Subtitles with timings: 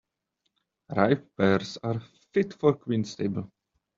[0.97, 2.01] Ripe pears are
[2.33, 3.51] fit for a queen's table.